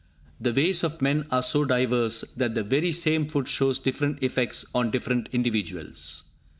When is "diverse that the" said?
1.63-2.63